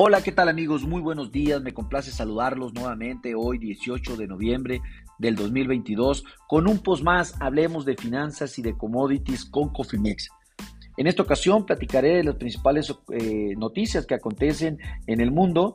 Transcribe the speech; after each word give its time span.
Hola, 0.00 0.22
¿qué 0.22 0.30
tal 0.30 0.48
amigos? 0.48 0.84
Muy 0.86 1.02
buenos 1.02 1.32
días, 1.32 1.60
me 1.60 1.74
complace 1.74 2.12
saludarlos 2.12 2.72
nuevamente 2.72 3.34
hoy 3.34 3.58
18 3.58 4.16
de 4.16 4.28
noviembre 4.28 4.80
del 5.18 5.34
2022 5.34 6.22
con 6.46 6.68
un 6.68 6.78
post 6.78 7.02
más, 7.02 7.34
hablemos 7.40 7.84
de 7.84 7.96
finanzas 7.96 8.56
y 8.60 8.62
de 8.62 8.78
commodities 8.78 9.44
con 9.44 9.70
Cofimex. 9.70 10.28
En 10.96 11.08
esta 11.08 11.24
ocasión 11.24 11.66
platicaré 11.66 12.18
de 12.18 12.22
las 12.22 12.36
principales 12.36 12.94
eh, 13.12 13.56
noticias 13.56 14.06
que 14.06 14.14
acontecen 14.14 14.78
en 15.08 15.20
el 15.20 15.32
mundo 15.32 15.74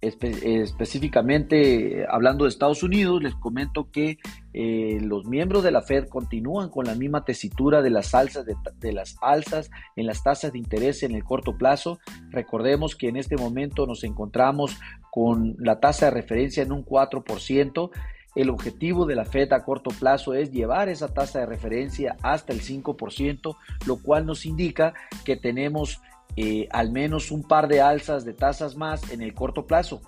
específicamente 0.00 2.06
hablando 2.08 2.44
de 2.44 2.50
Estados 2.50 2.82
Unidos, 2.82 3.22
les 3.22 3.34
comento 3.34 3.90
que 3.90 4.18
eh, 4.54 4.98
los 5.02 5.26
miembros 5.26 5.62
de 5.62 5.70
la 5.70 5.82
Fed 5.82 6.08
continúan 6.08 6.70
con 6.70 6.86
la 6.86 6.94
misma 6.94 7.24
tesitura 7.24 7.82
de 7.82 7.90
las 7.90 8.14
alzas 8.14 8.46
de, 8.46 8.92
las 8.92 9.16
alzas 9.20 9.70
en 9.96 10.06
las 10.06 10.22
tasas 10.22 10.52
de 10.52 10.58
interés 10.58 11.02
en 11.02 11.14
el 11.14 11.22
corto 11.22 11.58
plazo. 11.58 11.98
Recordemos 12.30 12.96
que 12.96 13.08
en 13.08 13.16
este 13.16 13.36
momento 13.36 13.86
nos 13.86 14.02
encontramos 14.02 14.78
con 15.10 15.56
la 15.58 15.80
tasa 15.80 16.06
de 16.06 16.12
referencia 16.12 16.62
en 16.62 16.72
un 16.72 16.84
4%. 16.84 17.90
El 18.36 18.48
objetivo 18.48 19.06
de 19.06 19.16
la 19.16 19.24
Fed 19.24 19.52
a 19.52 19.64
corto 19.64 19.90
plazo 19.90 20.34
es 20.34 20.52
llevar 20.52 20.88
esa 20.88 21.12
tasa 21.12 21.40
de 21.40 21.46
referencia 21.46 22.16
hasta 22.22 22.52
el 22.52 22.62
5%, 22.62 23.56
lo 23.86 23.96
cual 23.96 24.24
nos 24.24 24.46
indica 24.46 24.94
que 25.24 25.36
tenemos 25.36 26.00
eh, 26.36 26.68
al 26.70 26.92
menos 26.92 27.30
un 27.30 27.42
par 27.42 27.68
de 27.68 27.80
alzas 27.80 28.24
de 28.24 28.32
tasas 28.32 28.76
más 28.76 29.10
en 29.10 29.20
el 29.20 29.34
corto 29.34 29.66
plazo. 29.66 30.00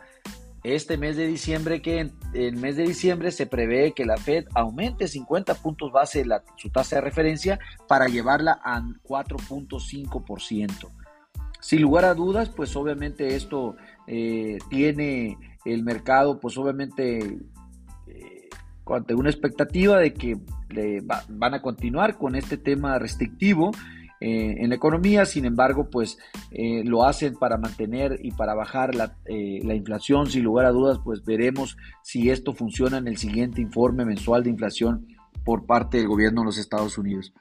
Este 0.65 0.97
mes 0.97 1.17
de 1.17 1.27
diciembre, 1.27 1.83
que 1.83 1.99
en 1.99 2.13
el 2.35 2.57
mes 2.57 2.77
de 2.77 2.85
diciembre 2.85 3.33
se 3.33 3.47
prevé 3.47 3.93
que 3.93 4.05
la 4.05 4.17
Fed 4.17 4.45
aumente 4.55 5.09
50 5.09 5.55
puntos 5.57 5.91
base 5.91 6.25
la, 6.25 6.45
su 6.57 6.71
tasa 6.71 6.97
de 6.97 7.03
referencia 7.03 7.59
para 7.89 8.07
llevarla 8.07 8.61
a 8.63 8.80
4.5%. 8.80 10.88
Sin 11.61 11.83
lugar 11.83 12.05
a 12.05 12.15
dudas, 12.15 12.49
pues 12.49 12.77
obviamente 12.77 13.35
esto 13.35 13.77
eh, 14.07 14.59
tiene 14.68 15.37
el 15.65 15.83
mercado, 15.83 16.39
pues 16.39 16.57
obviamente 16.57 17.39
eh, 18.07 18.49
una 19.15 19.30
expectativa 19.30 19.99
de 19.99 20.15
que 20.15 20.39
van 21.29 21.55
a 21.55 21.63
continuar 21.63 22.18
con 22.18 22.35
este 22.35 22.57
tema 22.57 22.99
restrictivo 22.99 23.71
eh, 24.24 24.62
en 24.62 24.68
la 24.68 24.76
economía, 24.76 25.26
sin 25.26 25.45
embargo, 25.46 25.90
pues 25.90 26.16
eh, 26.52 26.84
lo 26.84 27.04
hacen 27.04 27.34
para 27.34 27.56
mantener 27.56 28.20
y 28.23 28.30
para 28.30 28.54
bajar 28.54 28.95
la, 28.95 29.16
eh, 29.24 29.59
la, 29.65 29.74
inflación, 29.74 30.30
sin 30.30 30.45
lugar 30.45 30.65
a 30.65 30.70
dudas, 30.70 31.01
pues 31.02 31.24
veremos 31.24 31.76
si 32.04 32.30
esto 32.30 32.54
funciona 32.54 32.98
en 32.98 33.09
el 33.09 33.16
siguiente 33.16 33.60
informe 33.60 34.04
mensual 34.04 34.45
de 34.45 34.50
inflación 34.50 35.09
por 35.45 35.66
parte 35.66 35.96
del 35.96 36.06
gobierno 36.06 36.43
de 36.43 36.46
los 36.46 36.59
Estados 36.59 36.98
Unidos. 36.98 37.32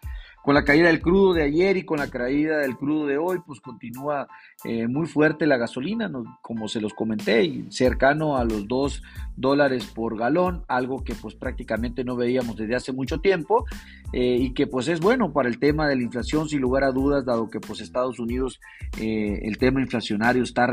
Con 0.44 0.56
la 0.56 0.64
caída 0.64 0.88
del 0.88 1.02
crudo 1.02 1.34
de 1.34 1.44
ayer 1.44 1.78
y 1.78 1.84
con 1.84 2.00
la 2.00 2.10
caída 2.10 2.58
del 2.58 2.76
crudo 2.76 3.06
de 3.06 3.18
hoy, 3.18 3.40
pues 3.46 3.62
continúa 3.62 4.28
eh, 4.64 4.88
muy 4.88 5.06
fuerte 5.06 5.46
la 5.46 5.58
gasolina, 5.58 6.12
como 6.42 6.68
se 6.68 6.82
los 6.82 6.94
comenté, 6.96 7.66
cercano 7.70 8.38
a 8.38 8.44
los 8.44 8.68
2 8.68 9.04
dólares 9.36 9.86
por 9.86 10.18
galón, 10.18 10.64
algo 10.68 11.04
que 11.04 11.14
pues 11.14 11.36
prácticamente 11.36 12.04
no 12.04 12.16
veíamos 12.16 12.56
desde 12.56 12.76
hace 12.76 12.92
mucho 12.92 13.20
tiempo 13.20 13.66
eh, 14.14 14.38
y 14.40 14.54
que 14.54 14.66
pues 14.66 14.88
es 14.88 15.00
bueno 15.00 15.32
para 15.32 15.48
el 15.48 15.60
tema 15.60 15.88
de 15.88 15.96
la 15.96 16.02
inflación, 16.02 16.50
sin 16.50 16.60
lugar 16.62 16.86
a 16.86 16.92
dudas, 16.92 17.24
dado 17.24 17.48
que 17.48 17.60
pues 17.60 17.80
Estados 17.80 18.20
Unidos, 18.20 18.60
eh, 19.00 19.42
el 19.44 19.60
tema 19.60 19.80
inflacionario 19.80 20.42
está 20.42 20.66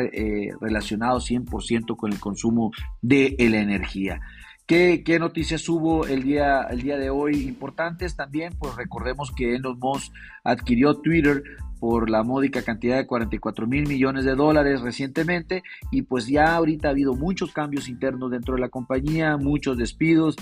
relacionado 0.61 1.19
100% 1.21 1.95
con 1.97 2.13
el 2.13 2.19
consumo 2.19 2.73
de 3.03 3.37
la 3.39 3.61
energía. 3.61 4.21
¿Qué, 4.69 5.17
noticias 5.19 5.67
hubo 5.71 6.07
el 6.07 6.25
día, 6.25 6.65
el 6.65 6.83
día 6.83 6.99
de 6.99 7.09
hoy 7.09 7.49
importantes 7.49 8.15
también? 8.17 8.53
Pues 8.59 8.77
recordemos 8.77 9.33
que 9.35 9.55
Elon 9.55 9.79
Musk 9.79 10.13
adquirió 10.45 10.93
Twitter 10.99 11.43
por 11.81 12.11
la 12.11 12.23
módica 12.23 12.61
cantidad 12.61 12.99
de 12.99 13.07
44 13.07 13.67
mil 13.67 13.89
millones 13.89 14.27
de 14.27 14.35
dólares 14.35 14.83
recientemente 14.83 15.63
y 15.91 16.03
pues 16.03 16.27
ya 16.27 16.55
ahorita 16.55 16.89
ha 16.89 16.91
habido 16.91 17.15
muchos 17.15 17.55
cambios 17.55 17.89
internos 17.89 18.31
dentro 18.31 18.57
de 18.57 18.61
la 18.61 18.69
compañía, 18.69 19.39
muchos 19.39 19.79
despidos 19.79 20.37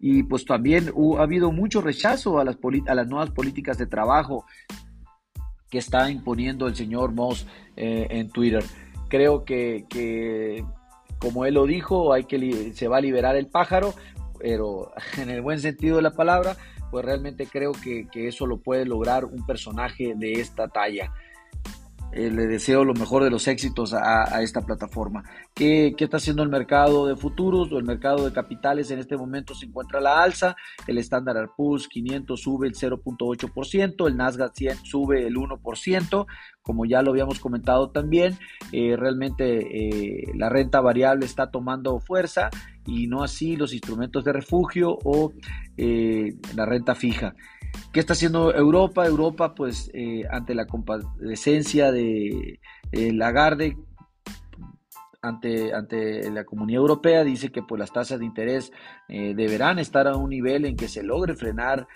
y 0.00 0.24
pues 0.24 0.44
también 0.44 0.90
ha 1.16 1.22
habido 1.22 1.52
mucho 1.52 1.80
rechazo 1.80 2.40
a 2.40 2.44
las, 2.44 2.58
a 2.88 2.94
las 2.96 3.06
nuevas 3.06 3.30
políticas 3.30 3.78
de 3.78 3.86
trabajo 3.86 4.44
que 5.70 5.78
está 5.78 6.10
imponiendo 6.10 6.66
el 6.66 6.74
señor 6.74 7.12
Musk 7.12 7.46
eh, 7.76 8.08
en 8.10 8.28
Twitter. 8.30 8.64
Creo 9.08 9.44
que, 9.44 9.86
que 9.88 10.64
como 11.18 11.44
él 11.44 11.54
lo 11.54 11.66
dijo, 11.66 12.12
hay 12.12 12.24
que 12.24 12.72
se 12.74 12.88
va 12.88 12.98
a 12.98 13.00
liberar 13.00 13.36
el 13.36 13.46
pájaro, 13.46 13.94
pero 14.38 14.92
en 15.18 15.30
el 15.30 15.42
buen 15.42 15.60
sentido 15.60 15.96
de 15.96 16.02
la 16.02 16.12
palabra, 16.12 16.56
pues 16.90 17.04
realmente 17.04 17.46
creo 17.46 17.72
que, 17.72 18.06
que 18.10 18.28
eso 18.28 18.46
lo 18.46 18.58
puede 18.58 18.84
lograr 18.84 19.24
un 19.24 19.44
personaje 19.44 20.14
de 20.16 20.34
esta 20.34 20.68
talla. 20.68 21.12
Eh, 22.12 22.30
le 22.30 22.46
deseo 22.46 22.84
lo 22.84 22.94
mejor 22.94 23.22
de 23.22 23.30
los 23.30 23.46
éxitos 23.48 23.92
a, 23.92 24.42
esta 24.42 24.62
plataforma. 24.62 25.24
¿Qué, 25.54 25.94
está 25.98 26.16
haciendo 26.16 26.42
el 26.42 26.48
mercado 26.48 27.06
de 27.06 27.16
futuros 27.16 27.70
o 27.70 27.78
el 27.78 27.84
mercado 27.84 28.24
de 28.24 28.32
capitales 28.32 28.90
en 28.90 28.98
este 28.98 29.16
momento? 29.16 29.54
Se 29.54 29.66
encuentra 29.66 30.00
la 30.00 30.22
alza, 30.22 30.56
el 30.86 30.98
Standard 30.98 31.50
Poor's 31.56 31.86
500 31.86 32.40
sube 32.40 32.66
el 32.66 32.74
0.8%, 32.74 34.08
el 34.08 34.16
Nasdaq 34.16 34.54
100 34.54 34.76
sube 34.84 35.26
el 35.26 35.36
1%, 35.36 36.26
como 36.62 36.86
ya 36.86 37.02
lo 37.02 37.10
habíamos 37.10 37.40
comentado 37.40 37.90
también, 37.90 38.38
eh, 38.72 38.96
realmente 38.96 39.58
eh, 39.58 40.32
la 40.34 40.48
renta 40.48 40.80
variable 40.80 41.26
está 41.26 41.50
tomando 41.50 42.00
fuerza 42.00 42.48
y 42.86 43.06
no 43.06 43.22
así 43.22 43.56
los 43.56 43.74
instrumentos 43.74 44.24
de 44.24 44.32
refugio 44.32 44.98
o 45.04 45.32
la 45.76 46.66
renta 46.66 46.94
fija. 46.94 47.34
¿Qué 47.92 48.00
está 48.00 48.12
haciendo 48.12 48.54
Europa? 48.54 49.06
Europa, 49.06 49.54
pues, 49.54 49.90
eh, 49.94 50.24
ante 50.30 50.54
la 50.54 50.66
compadecencia 50.66 51.90
de 51.90 52.60
eh, 52.92 53.12
Lagarde, 53.12 53.76
ante, 55.22 55.74
ante 55.74 56.30
la 56.30 56.44
comunidad 56.44 56.80
europea, 56.80 57.24
dice 57.24 57.50
que 57.50 57.62
pues, 57.62 57.78
las 57.78 57.92
tasas 57.92 58.18
de 58.18 58.26
interés 58.26 58.72
eh, 59.08 59.34
deberán 59.34 59.78
estar 59.78 60.06
a 60.06 60.16
un 60.16 60.30
nivel 60.30 60.64
en 60.64 60.76
que 60.76 60.86
se 60.88 61.02
logre 61.02 61.34
frenar, 61.34 61.88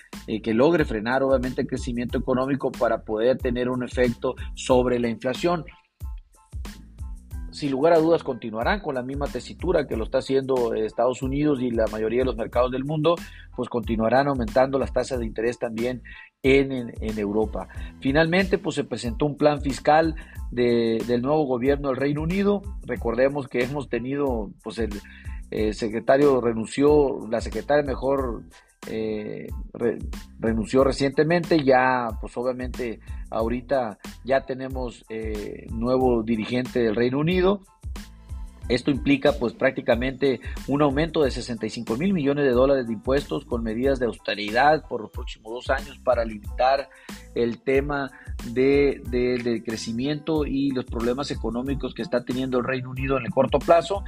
que 0.42 0.54
logre 0.54 0.84
frenar 0.84 1.22
obviamente 1.22 1.62
el 1.62 1.68
crecimiento 1.68 2.18
económico 2.18 2.72
para 2.72 3.02
poder 3.02 3.38
tener 3.38 3.68
un 3.68 3.84
efecto 3.84 4.34
sobre 4.54 4.98
la 4.98 5.08
inflación 5.08 5.64
sin 7.52 7.70
lugar 7.70 7.92
a 7.92 7.98
dudas 7.98 8.24
continuarán 8.24 8.80
con 8.80 8.94
la 8.94 9.02
misma 9.02 9.26
tesitura 9.26 9.86
que 9.86 9.96
lo 9.96 10.04
está 10.04 10.18
haciendo 10.18 10.74
Estados 10.74 11.22
Unidos 11.22 11.60
y 11.60 11.70
la 11.70 11.86
mayoría 11.86 12.20
de 12.20 12.24
los 12.24 12.36
mercados 12.36 12.72
del 12.72 12.84
mundo, 12.84 13.14
pues 13.54 13.68
continuarán 13.68 14.26
aumentando 14.26 14.78
las 14.78 14.92
tasas 14.92 15.20
de 15.20 15.26
interés 15.26 15.58
también 15.58 16.02
en, 16.42 17.18
Europa. 17.18 17.68
Finalmente, 18.00 18.58
pues 18.58 18.74
se 18.74 18.84
presentó 18.84 19.26
un 19.26 19.36
plan 19.36 19.60
fiscal 19.60 20.16
del 20.50 21.22
nuevo 21.22 21.44
gobierno 21.44 21.88
del 21.88 21.98
Reino 21.98 22.22
Unido. 22.22 22.62
Recordemos 22.84 23.48
que 23.48 23.62
hemos 23.62 23.88
tenido, 23.88 24.50
pues 24.64 24.78
el, 24.78 25.74
secretario 25.74 26.40
renunció, 26.40 27.28
la 27.30 27.42
secretaria 27.42 27.84
mejor 27.84 28.44
eh, 28.88 29.48
renunció 30.38 30.82
recientemente, 30.84 31.62
ya 31.62 32.08
pues 32.20 32.36
obviamente 32.36 33.00
ahorita 33.30 33.98
ya 34.24 34.42
tenemos 34.42 35.04
eh, 35.08 35.66
nuevo 35.70 36.22
dirigente 36.22 36.80
del 36.80 36.96
Reino 36.96 37.18
Unido. 37.18 37.60
Esto 38.68 38.90
implica 38.90 39.32
pues 39.32 39.52
prácticamente 39.54 40.40
un 40.68 40.82
aumento 40.82 41.22
de 41.22 41.30
65 41.30 41.96
mil 41.96 42.12
millones 42.12 42.44
de 42.44 42.52
dólares 42.52 42.86
de 42.86 42.92
impuestos 42.92 43.44
con 43.44 43.62
medidas 43.62 43.98
de 43.98 44.06
austeridad 44.06 44.86
por 44.88 45.02
los 45.02 45.10
próximos 45.10 45.52
dos 45.52 45.70
años 45.70 45.98
para 45.98 46.24
limitar 46.24 46.88
el 47.34 47.58
tema 47.60 48.10
de, 48.52 49.02
de, 49.10 49.62
crecimiento 49.64 50.46
y 50.46 50.70
los 50.70 50.84
problemas 50.84 51.30
económicos 51.30 51.92
que 51.92 52.02
está 52.02 52.24
teniendo 52.24 52.58
el 52.58 52.64
Reino 52.64 52.90
Unido 52.90 53.18
en 53.18 53.26
el 53.26 53.32
corto 53.32 53.58
plazo 53.58 54.04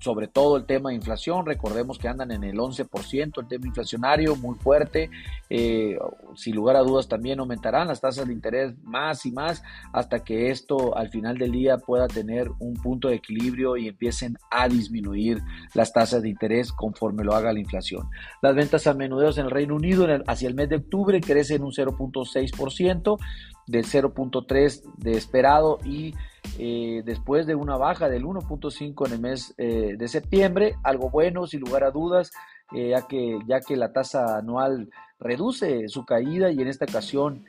sobre 0.00 0.28
todo 0.28 0.56
el 0.56 0.66
tema 0.66 0.90
de 0.90 0.96
inflación, 0.96 1.46
recordemos 1.46 1.98
que 1.98 2.08
andan 2.08 2.30
en 2.30 2.44
el 2.44 2.56
11%, 2.56 3.40
el 3.40 3.48
tema 3.48 3.66
inflacionario 3.66 4.36
muy 4.36 4.56
fuerte, 4.56 5.10
eh, 5.50 5.98
sin 6.34 6.54
lugar 6.54 6.76
a 6.76 6.80
dudas 6.80 7.08
también 7.08 7.40
aumentarán 7.40 7.88
las 7.88 8.00
tasas 8.00 8.26
de 8.26 8.32
interés 8.32 8.74
más 8.82 9.26
y 9.26 9.32
más 9.32 9.62
hasta 9.92 10.24
que 10.24 10.50
esto 10.50 10.96
al 10.96 11.08
final 11.08 11.38
del 11.38 11.52
día 11.52 11.78
pueda 11.78 12.08
tener 12.08 12.50
un 12.58 12.74
punto 12.74 13.08
de 13.08 13.16
equilibrio 13.16 13.76
y 13.76 13.88
empiecen 13.88 14.36
a 14.50 14.68
disminuir 14.68 15.40
las 15.74 15.92
tasas 15.92 16.22
de 16.22 16.28
interés 16.28 16.72
conforme 16.72 17.24
lo 17.24 17.34
haga 17.34 17.52
la 17.52 17.60
inflación. 17.60 18.08
Las 18.42 18.54
ventas 18.54 18.86
a 18.86 18.94
menudeos 18.94 19.38
en 19.38 19.46
el 19.46 19.50
Reino 19.50 19.76
Unido 19.76 20.06
hacia 20.26 20.48
el 20.48 20.54
mes 20.54 20.68
de 20.68 20.76
octubre 20.76 21.20
crecen 21.20 21.62
un 21.62 21.72
0.6%, 21.72 23.18
del 23.66 23.84
0.3% 23.84 24.94
de 24.96 25.12
esperado 25.12 25.78
y 25.84 26.14
eh, 26.58 27.02
después 27.04 27.46
de 27.46 27.54
una 27.54 27.76
baja 27.76 28.08
del 28.08 28.24
1.5 28.24 29.06
en 29.06 29.12
el 29.12 29.20
mes 29.20 29.54
eh, 29.58 29.96
de 29.96 30.08
septiembre, 30.08 30.74
algo 30.82 31.10
bueno 31.10 31.46
sin 31.46 31.60
lugar 31.60 31.84
a 31.84 31.90
dudas, 31.90 32.32
eh, 32.74 32.88
ya, 32.90 33.06
que, 33.06 33.38
ya 33.46 33.60
que 33.60 33.76
la 33.76 33.92
tasa 33.92 34.38
anual 34.38 34.90
reduce 35.18 35.88
su 35.88 36.04
caída 36.04 36.50
y 36.50 36.60
en 36.60 36.68
esta 36.68 36.84
ocasión 36.84 37.44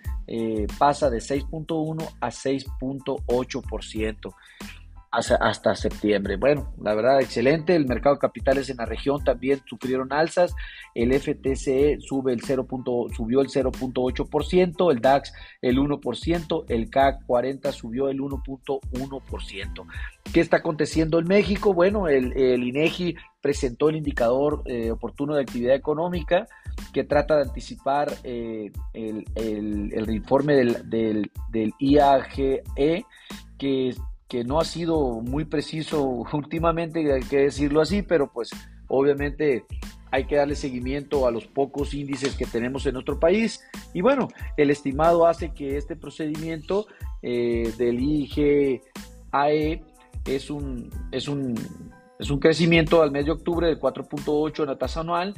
pasa 0.77 1.09
de 1.09 1.19
6.1 1.19 2.05
a 2.19 2.27
6.8%. 2.27 4.33
hasta, 5.11 5.75
septiembre. 5.75 6.35
Bueno, 6.35 6.73
la 6.81 6.93
verdad, 6.93 7.21
excelente. 7.21 7.75
El 7.75 7.87
mercado 7.87 8.15
de 8.15 8.19
capitales 8.19 8.69
en 8.69 8.77
la 8.77 8.85
región 8.85 9.23
también 9.23 9.61
sufrieron 9.65 10.11
alzas. 10.11 10.53
El 10.93 11.13
FTCE 11.13 11.99
sube 11.99 12.33
el 12.33 12.41
0. 12.41 12.67
subió 13.15 13.41
el 13.41 13.47
0.8%, 13.47 14.91
el 14.91 14.99
DAX 14.99 15.33
el 15.61 15.77
1%, 15.77 16.65
el 16.67 16.89
CAC 16.89 17.25
40 17.25 17.71
subió 17.71 18.09
el 18.09 18.19
1.1%. 18.19 19.85
¿Qué 20.33 20.41
está 20.41 20.57
aconteciendo 20.57 21.19
en 21.19 21.27
México? 21.27 21.73
Bueno, 21.73 22.07
el, 22.07 22.33
el 22.33 22.63
INEGI 22.63 23.15
presentó 23.41 23.89
el 23.89 23.95
indicador 23.95 24.63
eh, 24.65 24.91
oportuno 24.91 25.35
de 25.35 25.41
actividad 25.41 25.75
económica 25.75 26.47
que 26.93 27.03
trata 27.03 27.37
de 27.37 27.43
anticipar 27.43 28.13
eh, 28.23 28.71
el, 28.93 29.25
el, 29.35 30.09
informe 30.09 30.53
del, 30.55 30.89
del, 30.89 31.31
del 31.49 31.73
IAGE 31.79 32.63
que 33.57 33.95
que 34.27 34.43
no 34.43 34.59
ha 34.59 34.65
sido 34.65 35.21
muy 35.21 35.45
preciso 35.45 36.03
últimamente, 36.33 37.11
hay 37.13 37.23
que 37.23 37.37
decirlo 37.37 37.81
así, 37.81 38.01
pero 38.01 38.31
pues 38.31 38.49
obviamente 38.87 39.65
hay 40.11 40.25
que 40.25 40.37
darle 40.37 40.55
seguimiento 40.55 41.27
a 41.27 41.31
los 41.31 41.45
pocos 41.45 41.93
índices 41.93 42.35
que 42.35 42.45
tenemos 42.45 42.85
en 42.85 42.93
nuestro 42.93 43.19
país. 43.19 43.61
Y 43.93 44.01
bueno, 44.01 44.29
el 44.55 44.69
estimado 44.69 45.27
hace 45.27 45.53
que 45.53 45.77
este 45.77 45.95
procedimiento 45.95 46.87
eh, 47.21 47.73
del 47.77 47.99
IGAE 47.99 48.81
es 50.25 50.49
un, 50.49 50.89
es, 51.11 51.27
un, 51.27 51.55
es 52.19 52.29
un 52.29 52.39
crecimiento 52.39 53.01
al 53.01 53.11
mes 53.11 53.25
de 53.25 53.31
octubre 53.31 53.67
del 53.67 53.79
4.8 53.79 54.61
en 54.61 54.67
la 54.67 54.77
tasa 54.77 55.01
anual 55.01 55.35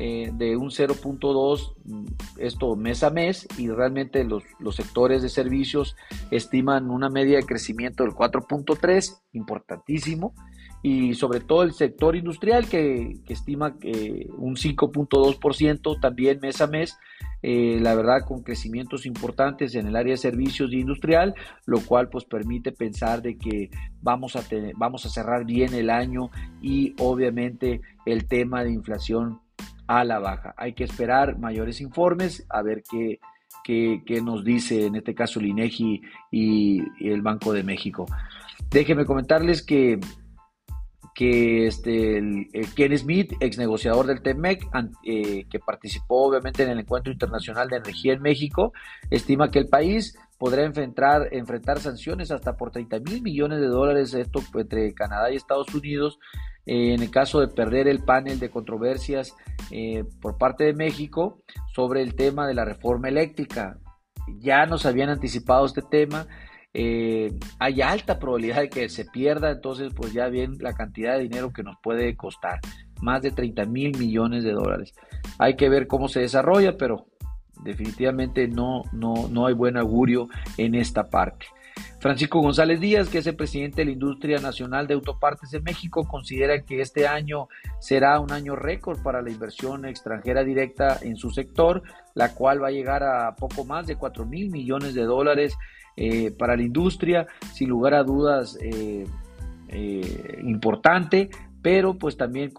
eh, 0.00 0.30
de 0.32 0.56
un 0.56 0.70
0.2 0.70 1.74
mm, 1.84 2.06
esto 2.38 2.76
mes 2.76 3.02
a 3.02 3.10
mes 3.10 3.48
y 3.58 3.68
realmente 3.68 4.22
los, 4.22 4.44
los, 4.60 4.76
sectores 4.76 5.22
de 5.22 5.28
servicios 5.28 5.96
estiman 6.30 6.88
una 6.88 7.10
media 7.10 7.38
de 7.38 7.44
crecimiento 7.44 8.04
del 8.04 8.12
4.3, 8.12 9.22
importantísimo, 9.32 10.34
y 10.82 11.14
sobre 11.14 11.40
todo 11.40 11.64
el 11.64 11.72
sector 11.72 12.14
industrial 12.14 12.68
que, 12.68 13.16
estima 13.28 13.76
que 13.76 14.28
un 14.36 14.54
5.2% 14.54 16.00
también 16.00 16.38
mes 16.40 16.60
a 16.60 16.68
mes, 16.68 16.96
eh, 17.42 17.78
la 17.80 17.96
verdad 17.96 18.24
con 18.24 18.44
crecimientos 18.44 19.04
importantes 19.04 19.74
en 19.74 19.88
el 19.88 19.96
área 19.96 20.12
de 20.12 20.18
servicios 20.18 20.72
y 20.72 20.78
industrial, 20.78 21.34
lo 21.66 21.80
cual 21.80 22.08
pues 22.08 22.24
permite 22.24 22.70
pensar 22.70 23.20
de 23.20 23.36
que 23.36 23.70
vamos 24.00 24.36
a, 24.36 24.44
vamos 24.76 25.04
a 25.06 25.10
cerrar 25.10 25.44
bien 25.44 25.74
el 25.74 25.90
año 25.90 26.30
y 26.62 26.94
obviamente 27.00 27.80
el 28.06 28.28
tema 28.28 28.62
de 28.62 28.70
inflación 28.70 29.40
a 29.88 30.04
la 30.04 30.20
baja. 30.20 30.54
Hay 30.56 30.74
que 30.74 30.84
esperar 30.84 31.38
mayores 31.38 31.80
informes 31.80 32.46
a 32.48 32.62
ver 32.62 32.84
qué, 32.88 33.18
qué, 33.64 34.20
nos 34.22 34.44
dice 34.44 34.86
en 34.86 34.96
este 34.96 35.14
caso 35.14 35.40
el 35.40 35.46
INEGI 35.46 36.02
y, 36.30 36.82
el 37.00 37.22
Banco 37.22 37.52
de 37.52 37.64
México. 37.64 38.06
Déjenme 38.70 39.04
comentarles 39.04 39.64
que 39.64 39.98
que 41.14 41.66
este, 41.66 42.48
Ken 42.76 42.96
Smith, 42.96 43.32
ex 43.40 43.58
negociador 43.58 44.06
del 44.06 44.22
TEMEC, 44.22 44.68
eh, 45.02 45.46
que 45.50 45.58
participó 45.58 46.28
obviamente 46.28 46.62
en 46.62 46.70
el 46.70 46.78
Encuentro 46.78 47.12
Internacional 47.12 47.68
de 47.68 47.78
Energía 47.78 48.12
en 48.12 48.22
México, 48.22 48.72
estima 49.10 49.50
que 49.50 49.58
el 49.58 49.66
país 49.66 50.16
podrá 50.38 50.62
enfrentar, 50.62 51.26
enfrentar 51.32 51.80
sanciones 51.80 52.30
hasta 52.30 52.56
por 52.56 52.70
30 52.70 53.00
mil 53.00 53.20
millones 53.20 53.58
de 53.58 53.66
dólares, 53.66 54.14
esto 54.14 54.40
entre 54.54 54.94
Canadá 54.94 55.32
y 55.32 55.34
Estados 55.34 55.74
Unidos, 55.74 56.20
en 56.66 57.02
el 57.02 57.10
caso 57.10 57.40
de 57.40 57.48
perder 57.48 57.88
el 57.88 58.04
panel 58.04 58.38
de 58.38 58.50
controversias 58.50 59.34
eh, 59.70 60.04
por 60.20 60.38
parte 60.38 60.64
de 60.64 60.74
México 60.74 61.42
sobre 61.74 62.02
el 62.02 62.14
tema 62.14 62.46
de 62.46 62.54
la 62.54 62.64
reforma 62.64 63.08
eléctrica. 63.08 63.78
Ya 64.40 64.66
nos 64.66 64.86
habían 64.86 65.10
anticipado 65.10 65.66
este 65.66 65.82
tema. 65.82 66.26
Eh, 66.74 67.32
hay 67.58 67.80
alta 67.80 68.18
probabilidad 68.18 68.60
de 68.60 68.68
que 68.68 68.88
se 68.88 69.04
pierda, 69.06 69.50
entonces 69.50 69.92
pues 69.94 70.12
ya 70.12 70.28
bien 70.28 70.58
la 70.60 70.74
cantidad 70.74 71.14
de 71.14 71.22
dinero 71.22 71.52
que 71.52 71.62
nos 71.62 71.76
puede 71.82 72.14
costar, 72.16 72.60
más 73.00 73.22
de 73.22 73.30
30 73.30 73.64
mil 73.64 73.96
millones 73.98 74.44
de 74.44 74.52
dólares. 74.52 74.92
Hay 75.38 75.56
que 75.56 75.68
ver 75.68 75.86
cómo 75.86 76.08
se 76.08 76.20
desarrolla, 76.20 76.76
pero 76.76 77.06
definitivamente 77.62 78.48
no, 78.48 78.82
no, 78.92 79.28
no 79.28 79.46
hay 79.46 79.54
buen 79.54 79.76
augurio 79.76 80.28
en 80.56 80.74
esta 80.74 81.08
parte. 81.08 81.46
Francisco 82.00 82.40
González 82.40 82.78
Díaz, 82.80 83.08
que 83.08 83.18
es 83.18 83.26
el 83.26 83.34
presidente 83.34 83.80
de 83.80 83.86
la 83.86 83.90
Industria 83.90 84.38
Nacional 84.38 84.86
de 84.86 84.94
Autopartes 84.94 85.50
de 85.50 85.60
México, 85.60 86.06
considera 86.06 86.62
que 86.62 86.80
este 86.80 87.08
año 87.08 87.48
será 87.80 88.20
un 88.20 88.30
año 88.30 88.54
récord 88.54 89.02
para 89.02 89.20
la 89.20 89.30
inversión 89.30 89.84
extranjera 89.84 90.44
directa 90.44 90.98
en 91.02 91.16
su 91.16 91.30
sector, 91.30 91.82
la 92.14 92.34
cual 92.34 92.62
va 92.62 92.68
a 92.68 92.72
llegar 92.72 93.02
a 93.02 93.34
poco 93.34 93.64
más 93.64 93.88
de 93.88 93.96
4 93.96 94.26
mil 94.26 94.50
millones 94.50 94.94
de 94.94 95.02
dólares 95.02 95.56
eh, 95.96 96.30
para 96.30 96.56
la 96.56 96.62
industria, 96.62 97.26
sin 97.52 97.68
lugar 97.68 97.94
a 97.94 98.04
dudas 98.04 98.56
eh, 98.62 99.04
eh, 99.66 100.38
importante, 100.44 101.30
pero 101.60 101.98
pues 101.98 102.16
también 102.16 102.52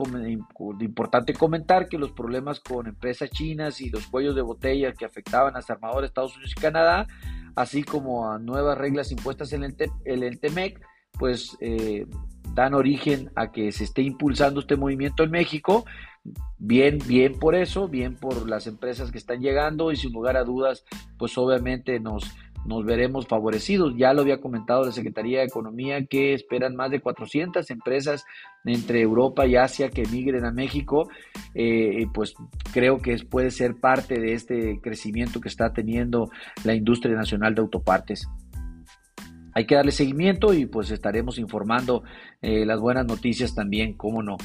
importante 0.81 1.33
comentar 1.33 1.87
que 1.87 1.97
los 1.97 2.11
problemas 2.11 2.59
con 2.59 2.87
empresas 2.87 3.29
chinas 3.29 3.79
y 3.79 3.89
los 3.89 4.07
cuellos 4.07 4.35
de 4.35 4.41
botella 4.41 4.91
que 4.91 5.05
afectaban 5.05 5.55
a 5.55 5.59
armadores 5.59 6.09
Estados 6.09 6.35
Unidos 6.35 6.53
y 6.57 6.59
Canadá 6.59 7.07
así 7.59 7.83
como 7.83 8.31
a 8.31 8.39
nuevas 8.39 8.77
reglas 8.77 9.11
impuestas 9.11 9.51
en 9.51 9.63
el, 9.65 9.75
el 10.05 10.39
TEMEC, 10.39 10.79
pues 11.19 11.57
eh, 11.59 12.05
dan 12.59 12.73
origen 12.73 13.31
a 13.35 13.51
que 13.51 13.71
se 13.71 13.85
esté 13.85 14.01
impulsando 14.01 14.59
este 14.59 14.75
movimiento 14.75 15.23
en 15.23 15.31
México. 15.31 15.85
Bien, 16.57 16.99
bien 17.07 17.39
por 17.39 17.55
eso, 17.55 17.87
bien 17.87 18.15
por 18.15 18.49
las 18.49 18.67
empresas 18.67 19.11
que 19.11 19.17
están 19.17 19.39
llegando 19.39 19.91
y 19.91 19.95
sin 19.95 20.11
lugar 20.11 20.35
a 20.35 20.43
dudas, 20.43 20.83
pues 21.17 21.37
obviamente 21.37 22.01
nos, 22.01 22.35
nos 22.65 22.83
veremos 22.85 23.27
favorecidos. 23.27 23.93
Ya 23.97 24.13
lo 24.13 24.21
había 24.21 24.41
comentado 24.41 24.83
la 24.83 24.91
Secretaría 24.91 25.39
de 25.39 25.45
Economía 25.45 26.05
que 26.05 26.33
esperan 26.33 26.75
más 26.75 26.91
de 26.91 26.99
400 26.99 27.69
empresas 27.71 28.25
entre 28.65 29.01
Europa 29.01 29.47
y 29.47 29.55
Asia 29.55 29.89
que 29.89 30.03
migren 30.11 30.45
a 30.45 30.51
México. 30.51 31.09
Eh, 31.55 32.07
pues 32.13 32.33
creo 32.73 32.99
que 32.99 33.15
puede 33.29 33.51
ser 33.51 33.75
parte 33.79 34.19
de 34.19 34.33
este 34.33 34.81
crecimiento 34.81 35.39
que 35.39 35.47
está 35.47 35.71
teniendo 35.71 36.29
la 36.65 36.73
industria 36.73 37.15
nacional 37.15 37.55
de 37.55 37.61
autopartes. 37.61 38.27
Hay 39.59 39.65
que 39.65 39.75
darle 39.75 39.91
seguimiento 39.91 40.53
y 40.53 40.67
pues 40.67 40.89
estaremos 40.89 41.37
informando 41.37 42.03
eh, 42.41 42.65
las 42.65 42.79
buenas 42.79 43.05
noticias 43.05 43.53
también, 43.53 43.93
cómo 43.93 44.23
no, 44.23 44.37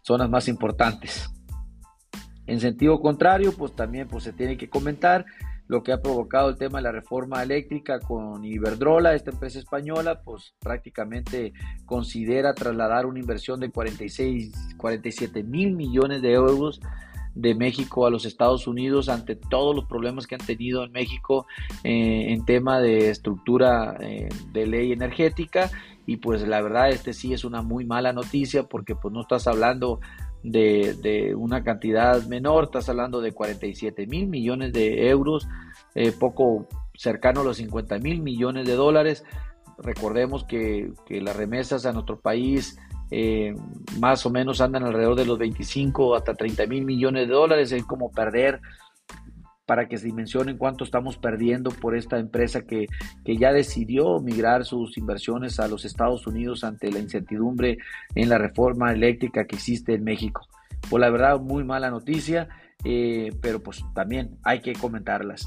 son 0.00 0.20
las 0.20 0.30
más 0.30 0.48
importantes. 0.48 1.30
En 2.46 2.58
sentido 2.58 2.98
contrario, 2.98 3.52
pues 3.52 3.76
también 3.76 4.08
pues 4.08 4.24
se 4.24 4.32
tiene 4.32 4.56
que 4.56 4.70
comentar 4.70 5.26
lo 5.66 5.82
que 5.82 5.92
ha 5.92 6.00
provocado 6.00 6.48
el 6.48 6.56
tema 6.56 6.78
de 6.78 6.84
la 6.84 6.92
reforma 6.92 7.42
eléctrica 7.42 8.00
con 8.00 8.46
Iberdrola, 8.46 9.14
esta 9.14 9.30
empresa 9.30 9.58
española, 9.58 10.22
pues 10.24 10.54
prácticamente 10.58 11.52
considera 11.84 12.54
trasladar 12.54 13.04
una 13.04 13.20
inversión 13.20 13.60
de 13.60 13.70
46, 13.70 14.54
47 14.78 15.42
mil 15.42 15.76
millones 15.76 16.22
de 16.22 16.32
euros 16.32 16.80
de 17.34 17.54
México 17.54 18.06
a 18.06 18.10
los 18.10 18.24
Estados 18.24 18.66
Unidos 18.66 19.08
ante 19.08 19.36
todos 19.36 19.74
los 19.74 19.86
problemas 19.86 20.26
que 20.26 20.34
han 20.34 20.44
tenido 20.44 20.84
en 20.84 20.92
México 20.92 21.46
eh, 21.84 22.32
en 22.32 22.44
tema 22.44 22.80
de 22.80 23.10
estructura 23.10 23.96
eh, 24.00 24.28
de 24.52 24.66
ley 24.66 24.92
energética 24.92 25.70
y 26.06 26.16
pues 26.16 26.46
la 26.46 26.60
verdad 26.60 26.90
este 26.90 27.12
sí 27.12 27.32
es 27.32 27.44
una 27.44 27.62
muy 27.62 27.84
mala 27.84 28.12
noticia 28.12 28.64
porque 28.64 28.94
pues 28.94 29.14
no 29.14 29.22
estás 29.22 29.46
hablando 29.46 30.00
de, 30.42 31.34
una 31.36 31.62
cantidad 31.62 32.24
menor, 32.26 32.64
estás 32.64 32.88
hablando 32.88 33.20
de 33.20 33.32
47 33.32 34.06
mil 34.06 34.26
millones 34.26 34.72
de 34.72 35.08
euros, 35.08 35.46
eh, 35.94 36.12
poco 36.12 36.66
cercano 36.94 37.40
a 37.40 37.44
los 37.44 37.58
50 37.58 37.98
mil 37.98 38.22
millones 38.22 38.66
de 38.66 38.74
dólares. 38.74 39.24
Recordemos 39.78 40.44
que, 40.44 40.92
las 41.08 41.36
remesas 41.36 41.86
a 41.86 41.92
nuestro 41.92 42.20
país 42.20 42.78
eh, 43.14 43.54
más 44.00 44.24
o 44.24 44.30
menos 44.30 44.62
andan 44.62 44.84
alrededor 44.84 45.16
de 45.16 45.26
los 45.26 45.38
25 45.38 46.16
hasta 46.16 46.32
30 46.32 46.66
mil 46.66 46.86
millones 46.86 47.28
de 47.28 47.34
dólares, 47.34 47.70
es 47.70 47.84
como 47.84 48.10
perder 48.10 48.58
para 49.66 49.86
que 49.86 49.98
se 49.98 50.06
dimensionen 50.06 50.56
cuánto 50.56 50.82
estamos 50.82 51.18
perdiendo 51.18 51.70
por 51.70 51.94
esta 51.94 52.18
empresa 52.18 52.62
que, 52.62 52.86
ya 53.26 53.52
decidió 53.52 54.18
migrar 54.20 54.64
sus 54.64 54.96
inversiones 54.96 55.60
a 55.60 55.68
los 55.68 55.84
Estados 55.84 56.26
Unidos 56.26 56.64
ante 56.64 56.90
la 56.90 57.00
incertidumbre 57.00 57.76
en 58.14 58.30
la 58.30 58.38
reforma 58.38 58.92
eléctrica 58.92 59.46
que 59.46 59.56
existe 59.56 59.92
en 59.92 60.04
México. 60.04 60.46
Pues 60.88 60.98
la 60.98 61.10
verdad, 61.10 61.38
muy 61.38 61.64
mala 61.64 61.90
noticia, 61.90 62.48
eh, 62.82 63.30
pero 63.42 63.62
pues 63.62 63.84
también 63.94 64.38
hay 64.42 64.60
que 64.60 64.72
comentarlas. 64.72 65.46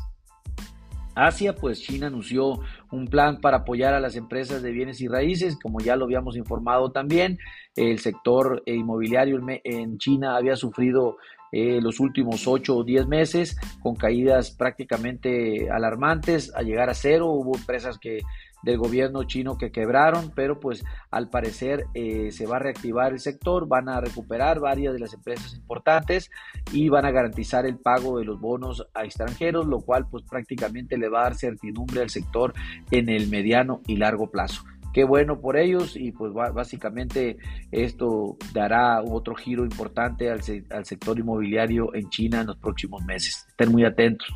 Asia, 1.16 1.56
pues 1.56 1.82
China 1.82 2.08
anunció 2.08 2.60
un 2.96 3.08
plan 3.08 3.42
para 3.42 3.58
apoyar 3.58 3.94
a 3.94 4.00
las 4.00 4.16
empresas 4.16 4.62
de 4.62 4.72
bienes 4.72 5.02
y 5.02 5.08
raíces, 5.08 5.58
como 5.62 5.80
ya 5.80 5.96
lo 5.96 6.06
habíamos 6.06 6.36
informado 6.38 6.92
también. 6.92 7.38
El 7.76 8.00
sector 8.00 8.64
inmobiliario 8.66 9.40
en 9.64 9.98
China 9.98 10.38
había 10.38 10.56
sufrido 10.56 11.18
eh, 11.52 11.80
los 11.82 12.00
últimos 12.00 12.48
8 12.48 12.76
o 12.76 12.84
10 12.84 13.08
meses, 13.08 13.58
con 13.82 13.96
caídas 13.96 14.52
prácticamente 14.52 15.70
alarmantes, 15.70 16.54
a 16.54 16.64
llegar 16.64 16.90
a 16.90 16.94
cero. 16.94 17.28
Hubo 17.28 17.56
empresas 17.56 17.98
que 17.98 18.20
del 18.66 18.80
gobierno 18.80 19.24
chino 19.24 19.58
que 19.58 19.72
quebraron, 19.72 20.32
pero 20.36 20.60
pues 20.60 20.84
al 21.12 21.30
parecer 21.30 21.86
eh, 21.94 22.32
se 22.32 22.48
va 22.48 22.58
a 22.58 22.60
reactivar 22.60 23.14
el 23.14 23.20
sector, 23.20 23.68
van 23.68 23.88
a 23.88 24.02
recuperar 24.02 24.60
varias 24.60 24.94
de 24.94 25.00
las 25.00 25.14
empresas 25.14 25.54
importantes 25.54 26.32
y 26.74 26.90
van 26.90 27.06
a 27.06 27.12
garantizar 27.12 27.66
el 27.68 27.78
pago 27.78 28.18
de 28.18 28.26
los 28.26 28.42
bonos 28.42 28.86
a 28.96 29.06
extranjeros, 29.06 29.68
lo 29.68 29.82
cual 29.82 30.08
pues 30.10 30.24
prácticamente 30.24 30.98
le 30.98 31.10
va 31.10 31.22
a 31.22 31.24
dar 31.26 31.36
certidumbre 31.36 32.02
al 32.02 32.10
sector 32.10 32.54
en 32.90 33.08
el 33.10 33.30
mediano 33.30 33.82
y 33.86 33.98
largo 33.98 34.32
plazo. 34.32 34.64
qué 34.94 35.04
bueno 35.04 35.42
por 35.42 35.58
ellos 35.58 35.96
y 35.98 36.14
pues 36.14 36.32
básicamente 36.34 37.38
esto 37.72 38.38
dará 38.54 39.02
otro 39.04 39.36
giro 39.36 39.64
importante 39.64 40.32
al, 40.32 40.40
al 40.72 40.86
sector 40.86 41.20
inmobiliario 41.20 41.94
en 41.94 42.10
China 42.10 42.42
en 42.42 42.48
los 42.48 42.58
próximos 42.58 43.04
meses. 43.04 43.46
Estén 43.50 43.72
muy 43.72 43.84
atentos. 43.84 44.34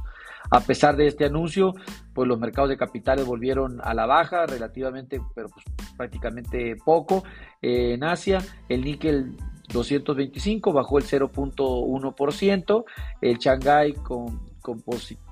A 0.51 0.61
pesar 0.61 0.95
de 0.95 1.07
este 1.07 1.25
anuncio, 1.25 1.73
pues 2.13 2.27
los 2.27 2.39
mercados 2.39 2.69
de 2.69 2.77
capitales 2.77 3.25
volvieron 3.25 3.79
a 3.83 3.93
la 3.93 4.05
baja 4.05 4.45
relativamente, 4.45 5.21
pero 5.35 5.49
pues 5.49 5.65
prácticamente 5.97 6.75
poco. 6.83 7.23
Eh, 7.61 7.93
en 7.93 8.03
Asia, 8.03 8.39
el 8.67 8.83
níquel 8.83 9.35
225 9.71 10.73
bajó 10.73 10.97
el 10.97 11.05
0.1%, 11.05 12.85
el 13.21 13.37
Shanghai 13.37 13.93
con, 13.93 14.49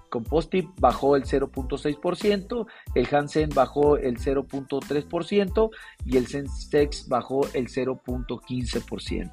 Composite 0.10 0.70
bajó 0.80 1.16
el 1.16 1.24
0.6%, 1.24 2.66
el 2.96 3.08
Hansen 3.12 3.50
bajó 3.54 3.98
el 3.98 4.18
0.3% 4.18 5.70
y 6.06 6.18
el 6.18 6.28
Sensex 6.28 7.08
bajó 7.08 7.42
el 7.54 7.68
0.15%. 7.68 9.32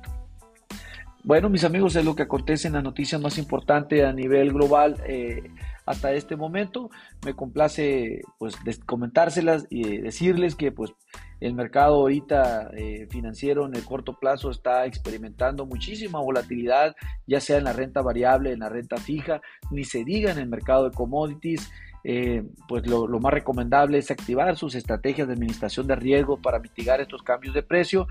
Bueno, 1.23 1.49
mis 1.49 1.65
amigos, 1.65 1.97
es 1.97 2.05
lo 2.05 2.15
que 2.15 2.25
acontece 2.25 2.69
en 2.69 2.75
las 2.75 2.83
noticias 2.83 3.21
más 3.21 3.39
importantes 3.39 4.05
a 4.05 4.13
nivel 4.13 4.53
global 4.53 5.03
eh, 5.07 5.51
hasta 5.87 6.13
este 6.13 6.37
momento. 6.37 6.91
Me 7.25 7.35
complace 7.35 8.23
pues 8.39 8.57
comentárselas 8.87 9.67
y 9.71 9.99
decirles 9.99 10.55
que 10.55 10.73
pues 10.73 10.93
el 11.41 11.55
mercado 11.55 11.97
ahorita 11.97 12.71
eh, 12.77 13.07
financiero 13.11 13.67
en 13.67 13.75
el 13.75 13.85
corto 13.85 14.19
plazo 14.19 14.51
está 14.51 14.87
experimentando 14.87 15.67
muchísima 15.67 16.21
volatilidad, 16.21 16.95
ya 17.27 17.41
sea 17.41 17.59
en 17.59 17.65
la 17.65 17.73
renta 17.73 18.03
variable, 18.03 18.53
en 18.53 18.61
la 18.61 18.69
renta 18.69 18.97
fija, 18.97 19.41
ni 19.71 19.85
se 19.85 20.05
diga 20.05 20.31
en 20.31 20.39
el 20.39 20.49
mercado 20.49 20.89
de 20.89 20.97
commodities. 20.97 21.71
Eh, 22.07 22.43
pues 22.69 22.87
lo, 22.87 23.09
más 23.19 23.33
recomendable 23.33 23.97
es 23.97 24.11
activar 24.11 24.55
sus 24.57 24.75
estrategias 24.75 25.27
de 25.27 25.33
administración 25.33 25.87
de 25.87 25.97
riesgo 25.97 26.37
para 26.37 26.59
mitigar 26.59 27.01
estos 27.01 27.23
cambios 27.23 27.55
de 27.55 27.63
precio 27.63 28.07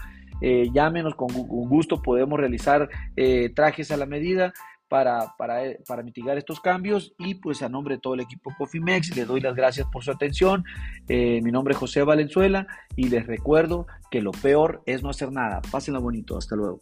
eh, 0.45 0.69
llámenos, 0.73 1.15
con, 1.15 1.29
gusto 1.29 2.01
podemos 2.01 2.37
realizar 2.37 2.89
eh, 3.15 3.49
trajes 3.55 3.91
a 3.91 3.97
la 3.97 4.05
medida. 4.05 4.53
Para, 4.93 5.33
para, 5.87 6.03
mitigar 6.03 6.37
estos 6.37 6.59
cambios 6.59 7.15
y 7.17 7.33
pues 7.33 7.63
a 7.63 7.67
nombre 7.67 7.95
de 7.95 8.01
todo 8.01 8.13
el 8.13 8.19
equipo 8.19 8.53
Cofimex 8.55 9.15
les 9.15 9.27
doy 9.27 9.41
las 9.41 9.55
gracias 9.55 9.87
por 9.91 10.03
su 10.03 10.11
atención. 10.11 10.63
Eh, 11.07 11.41
mi 11.41 11.51
nombre 11.51 11.73
es 11.73 11.79
José 11.79 12.03
Valenzuela 12.03 12.67
y 12.95 13.09
les 13.09 13.25
recuerdo 13.25 13.87
que 14.11 14.21
lo 14.21 14.29
peor 14.29 14.83
es 14.85 15.01
no 15.01 15.09
hacer 15.09 15.31
nada. 15.31 15.63
Pásenla 15.71 15.99
bonito. 15.99 16.37
Hasta 16.37 16.55
luego. 16.55 16.81